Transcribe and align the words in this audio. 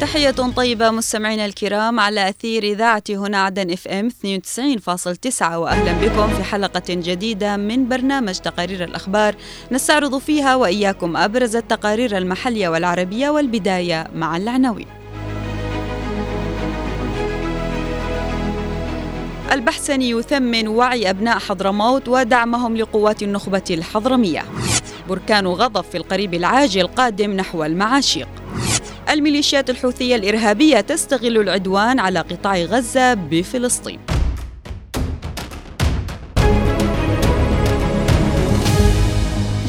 تحية 0.00 0.30
طيبة 0.30 0.90
مستمعينا 0.90 1.44
الكرام 1.44 2.00
على 2.00 2.28
أثير 2.28 2.62
إذاعة 2.62 3.02
هنا 3.10 3.44
عدن 3.44 3.70
إف 3.70 3.88
إم 3.88 4.08
92.9 4.08 5.42
وأهلا 5.42 5.92
بكم 5.92 6.28
في 6.28 6.42
حلقة 6.42 6.82
جديدة 6.88 7.56
من 7.56 7.88
برنامج 7.88 8.34
تقارير 8.34 8.84
الأخبار 8.84 9.34
نستعرض 9.72 10.18
فيها 10.18 10.56
وإياكم 10.56 11.16
أبرز 11.16 11.56
التقارير 11.56 12.18
المحلية 12.18 12.68
والعربية 12.68 13.30
والبداية 13.30 14.06
مع 14.14 14.36
العناوين. 14.36 14.86
البحسني 19.52 20.10
يثمن 20.10 20.68
وعي 20.68 21.10
أبناء 21.10 21.38
حضرموت 21.38 22.08
ودعمهم 22.08 22.76
لقوات 22.76 23.22
النخبة 23.22 23.64
الحضرمية. 23.70 24.44
بركان 25.08 25.46
غضب 25.46 25.84
في 25.84 25.96
القريب 25.96 26.34
العاجل 26.34 26.86
قادم 26.86 27.30
نحو 27.30 27.64
المعاشيق. 27.64 28.28
الميليشيات 29.14 29.70
الحوثية 29.70 30.16
الإرهابية 30.16 30.80
تستغل 30.80 31.38
العدوان 31.38 31.98
على 31.98 32.18
قطاع 32.18 32.56
غزة 32.56 33.14
بفلسطين. 33.14 34.13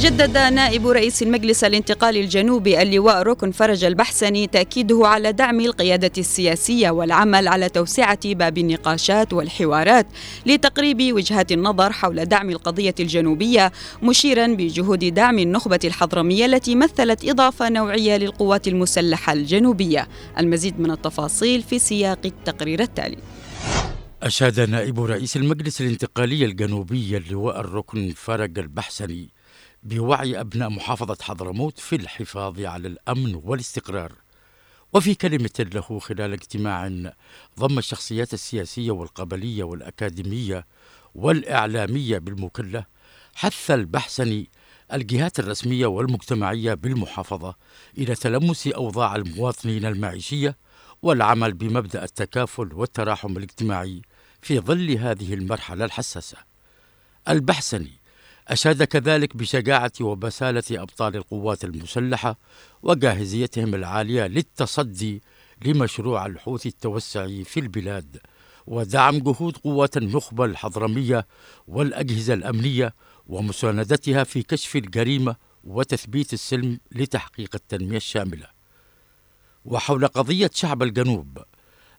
جدد 0.05 0.37
نائب 0.37 0.87
رئيس 0.87 1.23
المجلس 1.23 1.63
الانتقالي 1.63 2.21
الجنوبي 2.21 2.81
اللواء 2.81 3.21
ركن 3.21 3.51
فرج 3.51 3.83
البحسني 3.83 4.47
تأكيده 4.47 5.07
على 5.07 5.31
دعم 5.31 5.59
القيادة 5.59 6.11
السياسية 6.17 6.89
والعمل 6.89 7.47
على 7.47 7.69
توسعة 7.69 8.33
باب 8.33 8.57
النقاشات 8.57 9.33
والحوارات 9.33 10.07
لتقريب 10.45 11.13
وجهات 11.13 11.51
النظر 11.51 11.91
حول 11.91 12.25
دعم 12.25 12.49
القضية 12.49 12.95
الجنوبية 12.99 13.71
مشيرا 14.03 14.47
بجهود 14.47 15.13
دعم 15.13 15.39
النخبة 15.39 15.79
الحضرمية 15.83 16.45
التي 16.45 16.75
مثلت 16.75 17.29
إضافة 17.29 17.69
نوعية 17.69 18.17
للقوات 18.17 18.67
المسلحة 18.67 19.33
الجنوبية. 19.33 20.07
المزيد 20.39 20.79
من 20.79 20.91
التفاصيل 20.91 21.61
في 21.61 21.79
سياق 21.79 22.19
التقرير 22.25 22.81
التالي. 22.81 23.17
أشاد 24.23 24.59
نائب 24.59 24.99
رئيس 24.99 25.37
المجلس 25.37 25.81
الانتقالي 25.81 26.45
الجنوبي 26.45 27.17
اللواء 27.17 27.59
الركن 27.59 28.13
فرج 28.15 28.59
البحسني 28.59 29.34
بوعي 29.85 30.39
أبناء 30.39 30.69
محافظة 30.69 31.17
حضرموت 31.21 31.79
في 31.79 31.95
الحفاظ 31.95 32.61
على 32.61 32.87
الأمن 32.87 33.41
والاستقرار 33.43 34.11
وفي 34.93 35.15
كلمة 35.15 35.67
له 35.73 35.99
خلال 35.99 36.33
اجتماع 36.33 36.91
ضم 37.59 37.77
الشخصيات 37.77 38.33
السياسية 38.33 38.91
والقبلية 38.91 39.63
والأكاديمية 39.63 40.65
والإعلامية 41.15 42.17
بالمكلة 42.17 42.85
حث 43.35 43.71
البحسني 43.71 44.49
الجهات 44.93 45.39
الرسمية 45.39 45.85
والمجتمعية 45.85 46.73
بالمحافظة 46.73 47.55
إلى 47.97 48.15
تلمس 48.15 48.67
أوضاع 48.67 49.15
المواطنين 49.15 49.85
المعيشية 49.85 50.57
والعمل 51.01 51.53
بمبدأ 51.53 52.03
التكافل 52.03 52.73
والتراحم 52.73 53.37
الاجتماعي 53.37 54.01
في 54.41 54.59
ظل 54.59 54.91
هذه 54.91 55.33
المرحلة 55.33 55.85
الحساسة. 55.85 56.37
البحسني 57.29 58.04
أشاد 58.47 58.83
كذلك 58.83 59.37
بشجاعة 59.37 59.91
وبسالة 60.01 60.63
أبطال 60.71 61.15
القوات 61.15 61.63
المسلحة 61.63 62.39
وجاهزيتهم 62.83 63.75
العالية 63.75 64.27
للتصدي 64.27 65.21
لمشروع 65.65 66.25
الحوثي 66.25 66.69
التوسعي 66.69 67.43
في 67.43 67.59
البلاد 67.59 68.17
ودعم 68.67 69.19
جهود 69.19 69.57
قوات 69.57 69.97
النخبة 69.97 70.45
الحضرمية 70.45 71.27
والأجهزة 71.67 72.33
الأمنية 72.33 72.95
ومساندتها 73.27 74.23
في 74.23 74.43
كشف 74.43 74.75
الجريمة 74.75 75.35
وتثبيت 75.63 76.33
السلم 76.33 76.79
لتحقيق 76.91 77.55
التنمية 77.55 77.97
الشاملة. 77.97 78.47
وحول 79.65 80.07
قضية 80.07 80.49
شعب 80.53 80.83
الجنوب 80.83 81.37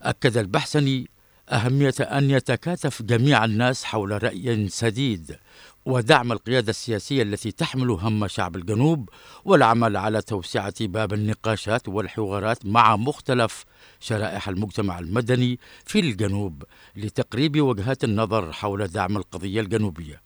أكد 0.03 0.37
البحسني 0.37 1.11
أهمية 1.49 1.95
أن 2.01 2.31
يتكاتف 2.31 3.03
جميع 3.03 3.45
الناس 3.45 3.85
حول 3.85 4.23
رأي 4.23 4.69
سديد 4.69 5.37
ودعم 5.85 6.33
القيادة 6.33 6.71
السياسية 6.71 7.23
التي 7.23 7.51
تحمل 7.51 7.91
هم 7.91 8.27
شعب 8.27 8.57
الجنوب 8.57 9.09
والعمل 9.45 9.97
على 9.97 10.23
توسعة 10.23 10.75
باب 10.81 11.13
النقاشات 11.13 11.89
والحوارات 11.89 12.67
مع 12.67 12.97
مختلف 12.97 13.65
شرائح 14.01 14.49
المجتمع 14.49 14.99
المدني 14.99 15.59
في 15.85 16.01
الجنوب 16.01 16.63
لتقريب 16.97 17.61
وجهات 17.61 18.05
النظر 18.05 18.53
حول 18.53 18.89
دعم 18.89 19.17
القضية 19.17 19.61
الجنوبية. 19.61 20.23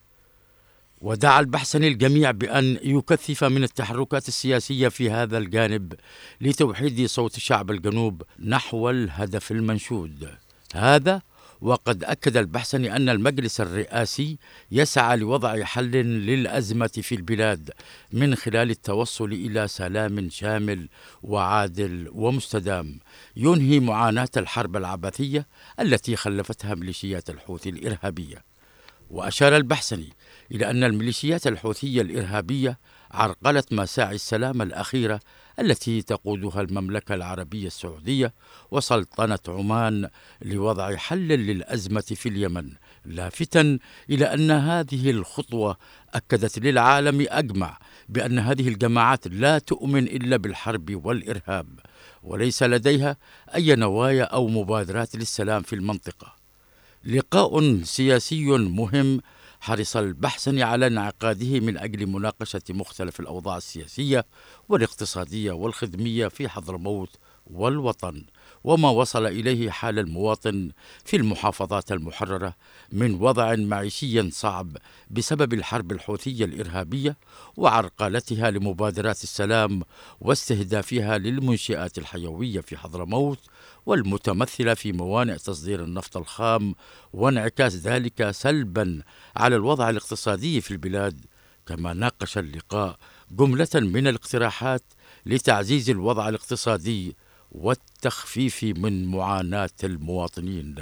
ودعا 1.01 1.41
البحسني 1.41 1.89
الجميع 1.89 2.31
بأن 2.31 2.79
يكثف 2.83 3.45
من 3.45 3.65
التحركات 3.65 4.29
السياسية 4.29 4.89
في 4.89 5.11
هذا 5.11 5.39
الجانب 5.39 5.95
لتوحيد 6.41 7.07
صوت 7.07 7.39
شعب 7.39 7.71
الجنوب 7.71 8.23
نحو 8.39 8.91
الهدف 8.91 9.51
المنشود. 9.51 10.29
هذا 10.75 11.23
وقد 11.61 12.05
أكد 12.05 12.37
البحسني 12.37 12.97
أن 12.97 13.09
المجلس 13.09 13.61
الرئاسي 13.61 14.39
يسعى 14.71 15.17
لوضع 15.17 15.65
حل 15.65 15.91
للأزمة 16.27 16.87
في 16.87 17.15
البلاد 17.15 17.71
من 18.13 18.35
خلال 18.35 18.71
التوصل 18.71 19.33
إلى 19.33 19.69
سلام 19.69 20.31
شامل 20.31 20.89
وعادل 21.23 22.11
ومستدام. 22.13 23.01
ينهي 23.37 23.81
معاناة 23.81 24.29
الحرب 24.37 24.77
العبثية 24.77 25.47
التي 25.81 26.17
خلفتها 26.17 26.75
ميليشيات 26.75 27.31
الحوثي 27.31 27.69
الإرهابية. 27.69 28.45
وأشار 29.11 29.57
البحسني 29.57 30.09
إلى 30.53 30.71
أن 30.71 30.85
الميليشيات 30.85 31.47
الحوثية 31.47 32.03
الإرهابية 32.03 32.79
عرقلت 33.11 33.73
مساعي 33.73 34.15
السلام 34.15 34.63
الأخيرة 34.63 35.21
التي 35.61 36.03
تقودها 36.03 36.61
المملكة 36.61 37.15
العربية 37.15 37.67
السعودية 37.67 38.35
وسلطنة 38.71 39.39
عمان 39.49 40.09
لوضع 40.43 40.97
حل 40.97 41.29
للأزمة 41.29 42.01
في 42.01 42.29
اليمن 42.29 42.71
لافتا 43.05 43.79
إلى 44.11 44.25
أن 44.35 44.51
هذه 44.51 45.11
الخطوة 45.11 45.77
أكدت 46.15 46.59
للعالم 46.59 47.27
أجمع 47.31 47.79
بأن 48.09 48.39
هذه 48.39 48.69
الجماعات 48.69 49.29
لا 49.29 49.59
تؤمن 49.59 50.05
إلا 50.05 50.37
بالحرب 50.37 51.07
والإرهاب 51.07 51.67
وليس 52.23 52.63
لديها 52.63 53.17
أي 53.55 53.75
نوايا 53.75 54.25
أو 54.25 54.49
مبادرات 54.49 55.17
للسلام 55.17 55.63
في 55.63 55.73
المنطقة. 55.73 56.35
لقاء 57.05 57.83
سياسي 57.83 58.45
مهم 58.45 59.21
حرص 59.61 59.97
البحثني 59.97 60.63
على 60.63 60.87
انعقاده 60.87 61.61
من 61.61 61.79
أجل 61.79 62.07
مناقشة 62.07 62.63
مختلف 62.71 63.21
الأوضاع 63.21 63.57
السياسية 63.57 64.27
والاقتصادية 64.69 65.53
والخدمية 65.53 66.29
في 66.29 66.49
حضرموت 66.49 67.17
والوطن 67.53 68.25
وما 68.65 68.91
وصل 68.91 69.27
إليه 69.27 69.71
حال 69.71 69.99
المواطن 69.99 70.71
في 71.05 71.17
المحافظات 71.17 71.93
المحررة 71.93 72.55
من 72.93 73.15
وضع 73.15 73.55
معيشي 73.57 74.31
صعب 74.31 74.77
بسبب 75.11 75.53
الحرب 75.53 75.93
الحوثية 75.93 76.45
الإرهابية 76.45 77.17
وعرقلتها 77.57 78.51
لمبادرات 78.51 79.23
السلام 79.23 79.83
واستهدافها 80.21 81.19
للمنشآت 81.19 81.99
الحيوية 81.99 82.61
في 82.61 82.77
حضرموت 82.77 83.39
والمتمثلة 83.87 84.75
في 84.75 84.93
موانئ 84.93 85.37
تصدير 85.37 85.85
النفط 85.85 86.17
الخام 86.17 86.75
وانعكاس 87.13 87.77
ذلك 87.77 88.31
سلبا 88.31 89.03
على 89.37 89.57
الوضع 89.57 89.91
الاقتصادي 89.91 90.61
في 90.61 90.71
البلاد. 90.71 91.25
كما 91.67 91.93
ناقش 91.93 92.39
اللقاء 92.39 92.97
جملة 93.31 93.69
من 93.75 94.07
الاقتراحات 94.07 94.83
لتعزيز 95.27 95.91
الوضع 95.91 96.29
الاقتصادي 96.29 97.17
والتخفيف 97.53 98.65
من 98.65 99.07
معاناة 99.07 99.71
المواطنين. 99.85 100.75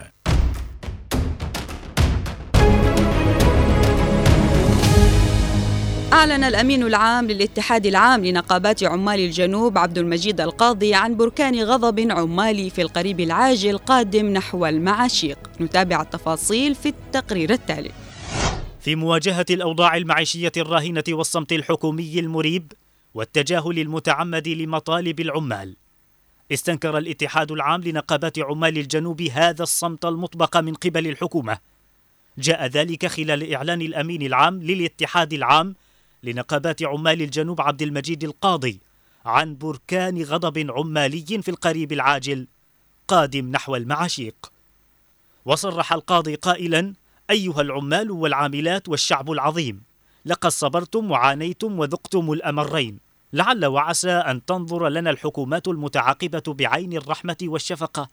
أعلن 6.13 6.45
الأمين 6.45 6.83
العام 6.83 7.27
للاتحاد 7.27 7.87
العام 7.87 8.25
لنقابات 8.25 8.85
عمال 8.85 9.21
الجنوب 9.21 9.79
عبد 9.79 9.99
المجيد 9.99 10.41
القاضي 10.41 10.95
عن 10.95 11.17
بركان 11.17 11.63
غضب 11.63 12.11
عمالي 12.11 12.71
في 12.71 12.83
القريب 12.83 13.21
العاجل 13.21 13.79
قادم 13.79 14.27
نحو 14.27 14.67
المعاشيق. 14.67 15.39
نتابع 15.61 16.03
التفاصيل 16.03 16.75
في 16.75 16.89
التقرير 16.89 17.53
التالي. 17.53 17.91
في 18.81 18.97
مواجهة 18.97 19.47
الأوضاع 19.51 19.97
المعيشية 19.97 20.53
الراهنة 20.57 21.05
والصمت 21.09 21.53
الحكومي 21.53 22.19
المريب 22.19 22.73
والتجاهل 23.15 23.79
المتعمد 23.79 24.49
لمطالب 24.49 25.21
العمال 25.21 25.77
استنكر 26.53 26.99
الاتحاد 26.99 27.53
العام 27.53 27.81
لنقابات 27.81 28.39
عمال 28.39 28.79
الجنوب 28.79 29.23
هذا 29.23 29.63
الصمت 29.63 30.05
المطبق 30.05 30.57
من 30.57 30.75
قبل 30.75 31.07
الحكومة. 31.07 31.59
جاء 32.39 32.67
ذلك 32.67 33.07
خلال 33.07 33.55
إعلان 33.55 33.81
الأمين 33.81 34.23
العام 34.23 34.63
للاتحاد 34.63 35.33
العام 35.33 35.75
لنقابات 36.23 36.83
عمال 36.83 37.23
الجنوب 37.23 37.61
عبد 37.61 37.83
المجيد 37.83 38.25
القاضي 38.25 38.81
عن 39.25 39.57
بركان 39.57 40.23
غضب 40.23 40.71
عمالي 40.71 41.43
في 41.43 41.51
القريب 41.51 41.93
العاجل 41.93 42.47
قادم 43.09 43.51
نحو 43.51 43.77
المعاشيق. 43.77 44.53
وصرح 45.45 45.93
القاضي 45.93 46.35
قائلا 46.35 46.95
أيها 47.31 47.61
العمال 47.61 48.11
والعاملات 48.11 48.89
والشعب 48.89 49.31
العظيم 49.31 49.83
لقد 50.25 50.51
صبرتم 50.51 51.11
وعانيتم 51.11 51.79
وذقتم 51.79 52.33
الأمرين. 52.33 53.08
لعل 53.33 53.67
وعسى 53.67 54.11
أن 54.11 54.45
تنظر 54.45 54.89
لنا 54.89 55.11
الحكومات 55.11 55.69
المتعاقبة 55.69 56.43
بعين 56.47 56.93
الرحمة 56.93 57.37
والشفقة 57.43 58.09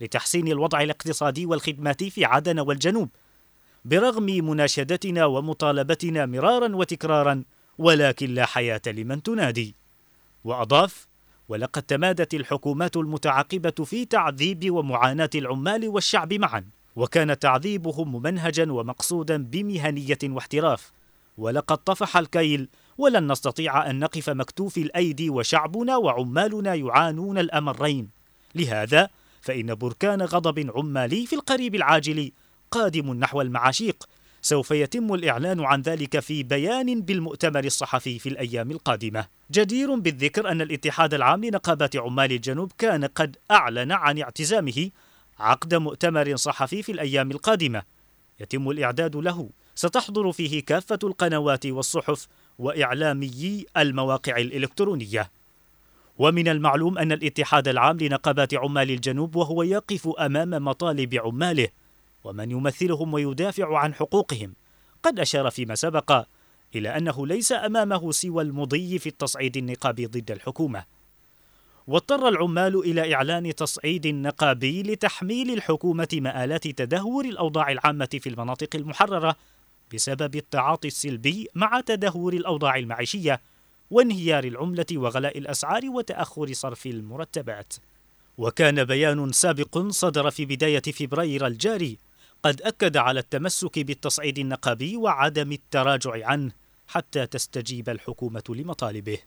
لتحسين 0.00 0.48
الوضع 0.48 0.80
الاقتصادي 0.80 1.46
والخدماتي 1.46 2.10
في 2.10 2.24
عدن 2.24 2.58
والجنوب 2.58 3.08
برغم 3.84 4.24
مناشدتنا 4.24 5.26
ومطالبتنا 5.26 6.26
مرارا 6.26 6.76
وتكرارا 6.76 7.44
ولكن 7.78 8.34
لا 8.34 8.46
حياة 8.46 8.80
لمن 8.86 9.22
تنادي. 9.22 9.74
وأضاف 10.44 11.08
ولقد 11.48 11.82
تمادت 11.82 12.34
الحكومات 12.34 12.96
المتعاقبة 12.96 13.84
في 13.84 14.04
تعذيب 14.04 14.70
ومعاناة 14.70 15.30
العمال 15.34 15.88
والشعب 15.88 16.32
معا 16.32 16.64
وكان 16.96 17.38
تعذيبهم 17.38 18.12
ممنهجا 18.12 18.72
ومقصودا 18.72 19.36
بمهنية 19.36 20.18
واحتراف. 20.24 20.92
ولقد 21.38 21.78
طفح 21.78 22.16
الكيل 22.16 22.68
ولن 23.00 23.32
نستطيع 23.32 23.90
أن 23.90 23.98
نقف 23.98 24.30
مكتوف 24.30 24.78
الأيدي 24.78 25.30
وشعبنا 25.30 25.96
وعمالنا 25.96 26.74
يعانون 26.74 27.38
الأمرين. 27.38 28.10
لهذا 28.54 29.08
فإن 29.40 29.74
بركان 29.74 30.22
غضب 30.22 30.70
عمالي 30.76 31.26
في 31.26 31.32
القريب 31.32 31.74
العاجل 31.74 32.32
قادم 32.70 33.14
نحو 33.14 33.40
المعاشيق. 33.40 34.08
سوف 34.42 34.70
يتم 34.70 35.14
الإعلان 35.14 35.64
عن 35.64 35.82
ذلك 35.82 36.20
في 36.20 36.42
بيان 36.42 37.00
بالمؤتمر 37.02 37.64
الصحفي 37.64 38.18
في 38.18 38.28
الأيام 38.28 38.70
القادمة. 38.70 39.26
جدير 39.50 39.94
بالذكر 39.94 40.48
أن 40.48 40.60
الاتحاد 40.60 41.14
العام 41.14 41.44
لنقابات 41.44 41.96
عمال 41.96 42.32
الجنوب 42.32 42.72
كان 42.78 43.04
قد 43.04 43.36
أعلن 43.50 43.92
عن 43.92 44.18
اعتزامه 44.18 44.90
عقد 45.38 45.74
مؤتمر 45.74 46.36
صحفي 46.36 46.82
في 46.82 46.92
الأيام 46.92 47.30
القادمة. 47.30 47.82
يتم 48.40 48.70
الإعداد 48.70 49.16
له. 49.16 49.50
ستحضر 49.74 50.32
فيه 50.32 50.64
كافة 50.64 50.98
القنوات 51.04 51.66
والصحف 51.66 52.28
وإعلاميي 52.60 53.66
المواقع 53.76 54.36
الإلكترونية. 54.36 55.30
ومن 56.18 56.48
المعلوم 56.48 56.98
أن 56.98 57.12
الاتحاد 57.12 57.68
العام 57.68 57.96
لنقابات 57.96 58.54
عمال 58.54 58.90
الجنوب 58.90 59.36
وهو 59.36 59.62
يقف 59.62 60.08
أمام 60.08 60.50
مطالب 60.50 61.14
عماله 61.14 61.68
ومن 62.24 62.50
يمثلهم 62.50 63.14
ويدافع 63.14 63.78
عن 63.78 63.94
حقوقهم. 63.94 64.54
قد 65.02 65.20
أشار 65.20 65.50
فيما 65.50 65.74
سبق 65.74 66.24
إلى 66.74 66.96
أنه 66.96 67.26
ليس 67.26 67.52
أمامه 67.52 68.12
سوى 68.12 68.42
المضي 68.42 68.98
في 68.98 69.08
التصعيد 69.08 69.56
النقابي 69.56 70.06
ضد 70.06 70.30
الحكومة. 70.30 70.84
واضطر 71.86 72.28
العمال 72.28 72.76
إلى 72.76 73.14
إعلان 73.14 73.54
تصعيد 73.54 74.06
نقابي 74.06 74.82
لتحميل 74.82 75.50
الحكومة 75.50 76.08
مآلات 76.12 76.68
تدهور 76.68 77.24
الأوضاع 77.24 77.72
العامة 77.72 78.08
في 78.20 78.28
المناطق 78.28 78.76
المحررة 78.76 79.36
بسبب 79.94 80.36
التعاطي 80.36 80.88
السلبي 80.88 81.48
مع 81.54 81.80
تدهور 81.80 82.32
الأوضاع 82.32 82.76
المعيشية 82.76 83.40
وانهيار 83.90 84.44
العملة 84.44 84.86
وغلاء 84.92 85.38
الأسعار 85.38 85.82
وتأخر 85.84 86.52
صرف 86.52 86.86
المرتبات. 86.86 87.74
وكان 88.38 88.84
بيان 88.84 89.32
سابق 89.32 89.78
صدر 89.88 90.30
في 90.30 90.46
بداية 90.46 90.82
فبراير 90.82 91.46
الجاري 91.46 91.98
قد 92.42 92.62
أكد 92.62 92.96
على 92.96 93.20
التمسك 93.20 93.78
بالتصعيد 93.78 94.38
النقابي 94.38 94.96
وعدم 94.96 95.52
التراجع 95.52 96.26
عنه 96.26 96.52
حتى 96.88 97.26
تستجيب 97.26 97.88
الحكومة 97.88 98.42
لمطالبه. 98.48 99.18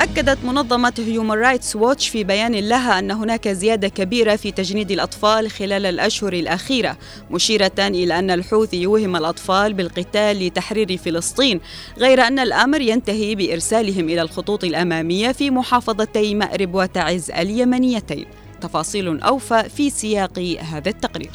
أكدت 0.00 0.44
منظمة 0.44 0.94
هيومن 0.98 1.30
رايتس 1.30 1.76
ووتش 1.76 2.08
في 2.08 2.24
بيان 2.24 2.54
لها 2.54 2.98
أن 2.98 3.10
هناك 3.10 3.48
زيادة 3.48 3.88
كبيرة 3.88 4.36
في 4.36 4.50
تجنيد 4.50 4.90
الأطفال 4.90 5.50
خلال 5.50 5.86
الأشهر 5.86 6.32
الأخيرة 6.32 6.98
مشيرة 7.30 7.72
إلى 7.78 8.18
أن 8.18 8.30
الحوثي 8.30 8.82
يوهم 8.82 9.16
الأطفال 9.16 9.74
بالقتال 9.74 10.46
لتحرير 10.46 10.96
فلسطين 10.96 11.60
غير 11.98 12.20
أن 12.20 12.38
الأمر 12.38 12.80
ينتهي 12.80 13.34
بإرسالهم 13.34 14.08
إلى 14.08 14.22
الخطوط 14.22 14.64
الأمامية 14.64 15.32
في 15.32 15.50
محافظتي 15.50 16.34
مأرب 16.34 16.74
وتعز 16.74 17.30
اليمنيتين. 17.30 18.26
تفاصيل 18.60 19.20
أوفى 19.20 19.68
في 19.76 19.90
سياق 19.90 20.38
هذا 20.60 20.88
التقرير. 20.88 21.30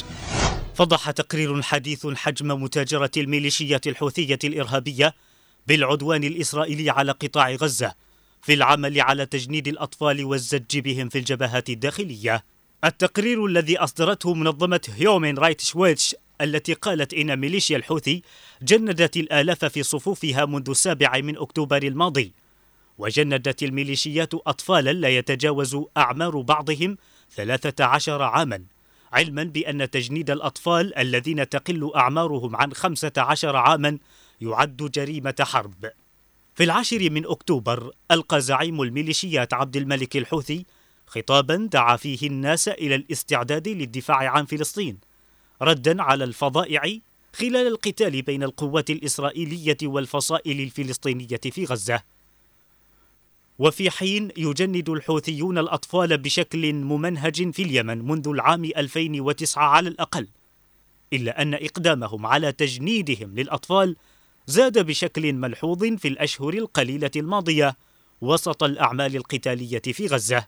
فضح 0.76 1.12
تقرير 1.12 1.62
حديث 1.62 2.08
حجم 2.08 2.64
متاجرة 2.64 3.12
الميليشيات 3.18 3.88
الحوثية 3.88 4.40
الإرهابية 4.44 5.14
بالعدوان 5.68 6.24
الإسرائيلي 6.24 6.90
على 6.90 7.12
قطاع 7.12 7.52
غزة 7.52 8.04
في 8.44 8.54
العمل 8.54 9.02
على 9.02 9.26
تجنيد 9.26 9.68
الأطفال 9.68 10.26
والزج 10.26 10.80
بهم 10.80 11.10
في 11.10 11.18
الجبهات 11.18 11.70
الداخلية. 11.70 12.44
التقرير 12.84 13.46
الذي 13.46 13.78
أصدرته 13.78 14.34
منظمة 14.34 14.82
هيومن 14.96 15.38
رايتس 15.38 15.76
ووتش 15.76 16.16
التي 16.42 16.74
قالت 16.74 17.14
إن 17.14 17.40
ميليشيا 17.40 17.78
الحوثي 17.78 18.22
جندت 18.62 19.18
الآلاف 19.18 19.66
في 19.66 19.84
صفوفها 19.84 20.46
منذ 20.46 20.70
السابع 20.70 21.22
من 21.22 21.38
أكتوبر 21.38 21.84
الماضي 21.84 22.34
وجندت 22.98 23.64
الميليشيات 23.64 24.34
أطفالا 24.34 24.94
لا 24.94 25.10
يتجاوز 25.10 25.78
أعمار 25.98 26.42
بعضهم 26.42 26.98
13 27.36 28.22
عاما 28.22 28.64
علما 29.14 29.44
بأن 29.44 29.90
تجنيد 29.90 30.30
الأطفال 30.30 30.98
الذين 30.98 31.50
تقل 31.50 31.92
أعمارهم 31.96 32.56
عن 32.56 32.74
15 32.74 33.56
عاما 33.56 33.98
يعد 34.42 34.78
جريمة 34.78 35.36
حرب. 35.40 35.92
في 36.56 36.64
العاشر 36.64 37.10
من 37.10 37.26
أكتوبر 37.26 37.92
ألقى 38.12 38.42
زعيم 38.42 38.82
الميليشيات 38.82 39.54
عبد 39.54 39.78
الملك 39.78 40.18
الحوثي 40.18 40.66
خطابا 41.08 41.70
دعا 41.72 41.98
فيه 41.98 42.28
الناس 42.28 42.68
إلى 42.68 42.96
الاستعداد 42.96 43.68
للدفاع 43.68 44.30
عن 44.30 44.46
فلسطين 44.46 44.98
ردا 45.62 46.02
على 46.02 46.24
الفظائع 46.24 46.82
خلال 47.34 47.68
القتال 47.68 48.22
بين 48.22 48.44
القوات 48.44 48.90
الإسرائيلية 48.90 49.78
والفصائل 49.84 50.62
الفلسطينية 50.62 51.40
في 51.52 51.66
غزة. 51.66 52.04
وفي 53.60 53.90
حين 53.90 54.30
يجند 54.38 54.90
الحوثيون 54.90 55.58
الأطفال 55.58 56.18
بشكل 56.18 56.74
ممنهج 56.74 57.52
في 57.52 57.62
اليمن 57.62 58.06
منذ 58.06 58.28
العام 58.28 58.66
2009 58.66 59.64
على 59.64 59.90
الأقل 59.90 60.28
إلا 61.14 61.42
أن 61.42 61.54
إقدامهم 61.54 62.26
على 62.26 62.52
تجنيدهم 62.52 63.36
للأطفال 63.36 63.96
زاد 64.48 64.86
بشكل 64.86 65.34
ملحوظ 65.34 65.84
في 65.84 66.08
الأشهر 66.08 66.54
القليلة 66.54 67.12
الماضية 67.16 67.76
وسط 68.22 68.64
الأعمال 68.64 69.16
القتالية 69.16 69.82
في 69.82 70.08
غزة. 70.08 70.48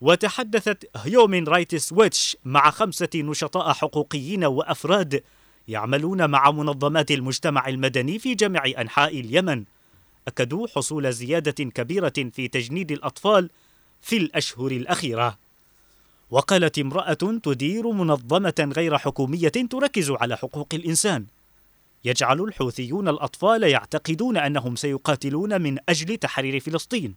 وتحدثت 0.00 0.90
هيومن 0.96 1.44
رايتس 1.44 1.92
ووتش 1.92 2.36
مع 2.44 2.70
خمسة 2.70 3.08
نشطاء 3.14 3.72
حقوقيين 3.72 4.44
وأفراد 4.44 5.22
يعملون 5.68 6.30
مع 6.30 6.50
منظمات 6.50 7.10
المجتمع 7.10 7.68
المدني 7.68 8.18
في 8.18 8.34
جميع 8.34 8.80
أنحاء 8.80 9.20
اليمن 9.20 9.64
أكدوا 10.28 10.66
حصول 10.66 11.12
زيادة 11.12 11.64
كبيرة 11.64 12.30
في 12.32 12.48
تجنيد 12.48 12.92
الأطفال 12.92 13.50
في 14.02 14.16
الأشهر 14.16 14.70
الأخيرة. 14.70 15.38
وقالت 16.30 16.78
امرأة 16.78 17.40
تدير 17.42 17.90
منظمة 17.90 18.72
غير 18.76 18.98
حكومية 18.98 19.48
تركز 19.48 20.10
على 20.10 20.36
حقوق 20.36 20.68
الإنسان 20.74 21.26
يجعل 22.04 22.40
الحوثيون 22.40 23.08
الأطفال 23.08 23.62
يعتقدون 23.62 24.36
أنهم 24.36 24.76
سيقاتلون 24.76 25.62
من 25.62 25.78
أجل 25.88 26.16
تحرير 26.16 26.60
فلسطين 26.60 27.14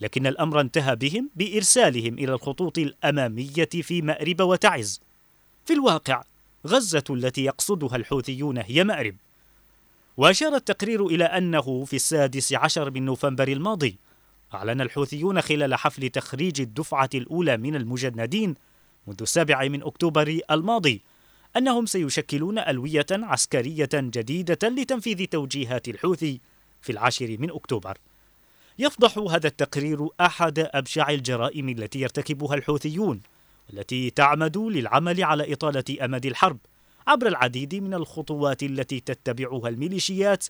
لكن 0.00 0.26
الأمر 0.26 0.60
انتهى 0.60 0.96
بهم 0.96 1.30
بإرسالهم 1.36 2.14
إلى 2.14 2.34
الخطوط 2.34 2.78
الأمامية 2.78 3.68
في 3.82 4.02
مأرب 4.02 4.40
وتعز. 4.40 5.00
في 5.64 5.72
الواقع 5.72 6.22
غزة 6.66 7.04
التي 7.10 7.44
يقصدها 7.44 7.96
الحوثيون 7.96 8.58
هي 8.58 8.84
مأرب. 8.84 9.16
وأشار 10.16 10.54
التقرير 10.54 11.06
إلى 11.06 11.24
أنه 11.24 11.84
في 11.84 11.96
السادس 11.96 12.52
عشر 12.52 12.90
من 12.90 13.04
نوفمبر 13.04 13.48
الماضي 13.48 13.98
أعلن 14.54 14.80
الحوثيون 14.80 15.40
خلال 15.40 15.74
حفل 15.74 16.08
تخريج 16.08 16.60
الدفعة 16.60 17.10
الأولى 17.14 17.56
من 17.56 17.76
المجندين 17.76 18.54
منذ 19.06 19.16
السابع 19.22 19.68
من 19.68 19.82
أكتوبر 19.82 20.40
الماضي 20.50 21.02
أنهم 21.56 21.86
سيشكلون 21.86 22.58
ألوية 22.58 23.06
عسكرية 23.12 23.88
جديدة 23.94 24.68
لتنفيذ 24.68 25.26
توجيهات 25.26 25.88
الحوثي 25.88 26.40
في 26.82 26.92
العاشر 26.92 27.36
من 27.38 27.50
أكتوبر. 27.50 27.98
يفضح 28.78 29.18
هذا 29.18 29.46
التقرير 29.46 30.08
أحد 30.20 30.58
أبشع 30.58 31.10
الجرائم 31.10 31.68
التي 31.68 32.00
يرتكبها 32.00 32.54
الحوثيون 32.54 33.20
والتي 33.70 34.10
تعمد 34.10 34.58
للعمل 34.58 35.24
على 35.24 35.52
إطالة 35.52 35.84
أمد 36.04 36.26
الحرب 36.26 36.58
عبر 37.06 37.26
العديد 37.26 37.74
من 37.74 37.94
الخطوات 37.94 38.62
التي 38.62 39.00
تتبعها 39.00 39.68
الميليشيات 39.68 40.46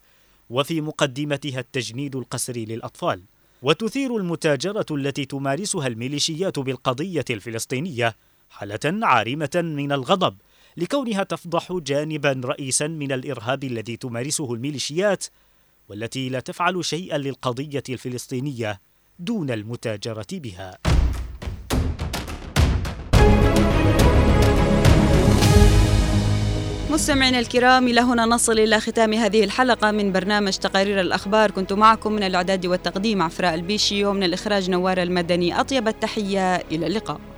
وفي 0.51 0.81
مقدمتها 0.81 1.61
التجنيد 1.61 2.17
القسري 2.17 2.65
للأطفال. 2.65 3.23
وتثير 3.63 4.17
المتاجرة 4.17 4.87
التي 4.91 5.25
تمارسها 5.25 5.87
الميليشيات 5.87 6.59
بالقضية 6.59 7.25
الفلسطينية 7.31 8.17
حالة 8.51 9.07
عارمة 9.07 9.51
من 9.55 9.93
الغضب 9.93 10.37
لكونها 10.77 11.23
تفضح 11.23 11.73
جانبا 11.73 12.41
رئيسا 12.45 12.87
من 12.87 13.13
الإرهاب 13.13 13.65
الذي 13.65 13.97
تمارسه 13.97 14.55
الميليشيات 14.55 15.25
والتي 15.89 16.29
لا 16.29 16.41
تفعل 16.41 16.85
شيئا 16.85 17.19
للقضية 17.19 17.83
الفلسطينية 17.89 18.81
دون 19.19 19.51
المتاجرة 19.51 20.27
بها. 20.33 20.79
مستمعينا 26.91 27.39
الكرام 27.39 27.89
إلى 27.89 28.01
هنا 28.01 28.25
نصل 28.25 28.59
إلى 28.59 28.81
ختام 28.81 29.13
هذه 29.13 29.45
الحلقة 29.45 29.91
من 29.91 30.13
برنامج 30.13 30.57
تقارير 30.57 31.01
الأخبار. 31.01 31.51
كنت 31.51 31.73
معكم 31.73 32.13
من 32.13 32.23
الإعداد 32.23 32.67
والتقديم 32.67 33.23
عفراء 33.23 33.55
البيشي 33.55 34.05
ومن 34.05 34.23
الإخراج 34.23 34.71
نوار 34.71 35.03
المدني 35.03 35.61
أطيب 35.61 35.89
التحية. 35.89 36.57
إلى 36.57 36.87
اللقاء. 36.87 37.34